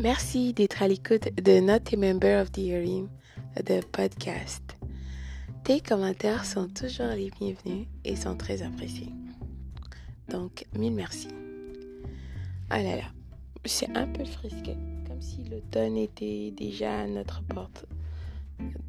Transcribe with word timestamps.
Merci 0.00 0.52
d'être 0.52 0.80
à 0.80 0.86
l'écoute 0.86 1.28
de 1.42 1.58
Not 1.58 1.92
a 1.92 1.96
Member 1.96 2.40
of 2.40 2.52
the 2.52 2.58
Yerim, 2.58 3.08
de 3.56 3.80
podcast. 3.80 4.62
Tes 5.64 5.80
commentaires 5.80 6.44
sont 6.44 6.68
toujours 6.68 7.08
les 7.16 7.30
bienvenus 7.30 7.88
et 8.04 8.14
sont 8.14 8.36
très 8.36 8.62
appréciés. 8.62 9.12
Donc, 10.28 10.66
mille 10.72 10.94
merci. 10.94 11.26
Ah 12.70 12.80
là 12.80 12.94
là, 12.94 13.02
c'est 13.64 13.90
un 13.96 14.06
peu 14.06 14.24
frisqué, 14.24 14.76
comme 15.08 15.20
si 15.20 15.42
l'automne 15.50 15.96
était 15.96 16.52
déjà 16.56 17.00
à 17.00 17.06
notre 17.08 17.42
porte. 17.42 17.84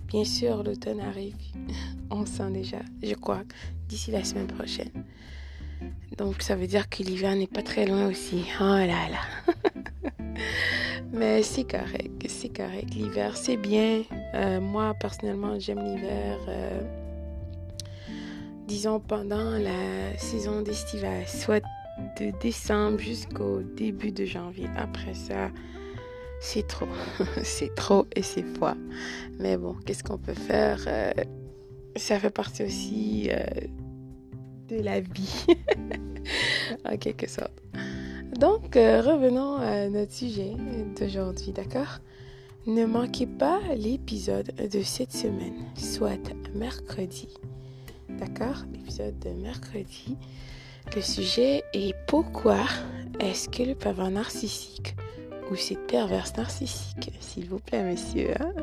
Bien 0.10 0.26
sûr, 0.26 0.62
l'automne 0.62 1.00
arrive. 1.00 1.36
On 2.12 2.28
sent 2.28 2.52
déjà, 2.52 2.82
je 3.02 3.16
crois, 3.16 3.42
d'ici 3.88 4.12
la 4.12 4.24
semaine 4.24 4.46
prochaine. 4.46 4.92
Donc, 6.20 6.44
ça 6.44 6.56
veut 6.56 6.68
dire 6.68 6.88
que 6.88 7.02
l'hiver 7.02 7.36
n'est 7.36 7.48
pas 7.48 7.64
très 7.64 7.88
loin 7.88 8.08
aussi. 8.08 8.44
Oh 8.60 8.64
là 8.64 9.10
là. 9.10 9.22
Mais 11.12 11.42
c'est 11.42 11.64
correct, 11.64 12.24
c'est 12.28 12.50
correct. 12.50 12.94
L'hiver, 12.94 13.36
c'est 13.36 13.58
bien. 13.58 14.04
Euh, 14.36 14.62
moi, 14.62 14.94
personnellement, 15.00 15.60
j'aime 15.60 15.80
l'hiver. 15.84 16.38
Euh, 16.48 16.82
disons 18.68 19.00
pendant 19.00 19.52
la 19.58 20.18
saison 20.18 20.62
d'estivale, 20.62 21.28
soit 21.28 21.64
de 22.20 22.32
décembre 22.40 23.00
jusqu'au 23.00 23.62
début 23.62 24.12
de 24.12 24.24
janvier. 24.26 24.70
Après 24.78 25.16
ça, 25.16 25.50
c'est 26.42 26.68
trop. 26.68 26.88
c'est 27.44 27.74
trop 27.76 28.06
et 28.16 28.22
c'est 28.22 28.44
froid. 28.56 28.76
Mais 29.40 29.58
bon, 29.58 29.76
qu'est-ce 29.86 30.04
qu'on 30.04 30.20
peut 30.20 30.36
faire? 30.36 30.84
Euh, 30.88 31.12
Ça 31.96 32.20
fait 32.20 32.30
partie 32.30 32.64
aussi 32.64 33.30
de 34.68 34.82
la 34.82 35.00
vie, 35.02 35.46
en 36.86 36.96
quelque 36.98 37.28
sorte. 37.28 37.60
Donc, 38.40 38.78
euh, 38.78 39.02
revenons 39.02 39.58
à 39.58 39.90
notre 39.90 40.14
sujet 40.14 40.54
d'aujourd'hui, 40.98 41.52
d'accord? 41.52 42.00
Ne 42.68 42.86
manquez 42.86 43.26
pas 43.26 43.60
l'épisode 43.76 44.54
de 44.56 44.82
cette 44.82 45.12
semaine, 45.12 45.66
soit 45.76 46.32
mercredi. 46.56 47.28
D'accord? 48.08 48.64
L'épisode 48.72 49.20
de 49.20 49.32
mercredi. 49.32 50.16
Le 50.96 51.02
sujet 51.02 51.64
est 51.74 51.94
pourquoi 52.08 52.64
est-ce 53.20 53.50
que 53.50 53.64
le 53.64 53.76
pervers 53.76 54.10
narcissique 54.10 54.96
ou 55.52 55.58
cette 55.58 55.86
perverse 55.88 56.38
narcissique, 56.38 57.12
s'il 57.20 57.46
vous 57.50 57.60
plaît, 57.60 57.84
monsieur, 57.84 58.32
hein? 58.40 58.54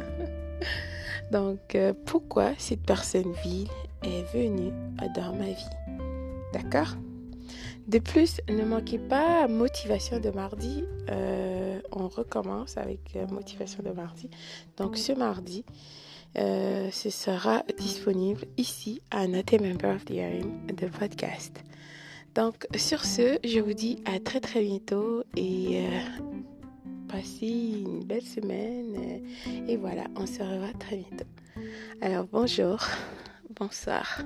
Donc, 1.32 1.74
euh, 1.74 1.92
pourquoi 2.06 2.52
cette 2.56 2.82
personne 2.86 3.30
vile 3.44 3.68
est 4.02 4.22
venue 4.32 4.72
dans 5.14 5.34
ma 5.34 5.50
vie 5.50 5.70
D'accord? 6.54 6.96
De 7.86 7.98
plus, 8.00 8.40
ne 8.48 8.64
manquez 8.64 8.98
pas 8.98 9.46
Motivation 9.46 10.18
de 10.18 10.30
mardi. 10.30 10.84
Euh, 11.10 11.80
on 11.92 12.08
recommence 12.08 12.76
avec 12.76 13.14
euh, 13.14 13.26
Motivation 13.28 13.82
de 13.82 13.90
mardi. 13.90 14.28
Donc 14.76 14.96
ce 14.96 15.12
mardi, 15.12 15.64
euh, 16.36 16.90
ce 16.90 17.10
sera 17.10 17.62
disponible 17.78 18.42
ici 18.56 19.00
à 19.10 19.28
Not 19.28 19.44
Member 19.60 19.94
of 19.94 20.04
the 20.04 20.10
Hearing 20.10 20.66
de 20.66 20.88
podcast. 20.88 21.62
Donc 22.34 22.66
sur 22.76 23.04
ce, 23.04 23.38
je 23.44 23.60
vous 23.60 23.72
dis 23.72 24.02
à 24.04 24.18
très 24.18 24.40
très 24.40 24.62
bientôt 24.62 25.22
et 25.36 25.84
passez 27.08 27.46
une 27.86 28.04
belle 28.04 28.26
semaine. 28.26 29.22
et 29.68 29.76
voilà, 29.76 30.04
on 30.16 30.26
se 30.26 30.42
revoit 30.42 30.76
très 30.78 30.96
bientôt. 30.96 31.24
Alors 32.02 32.26
bonjour, 32.30 32.78
bonsoir. 33.58 34.20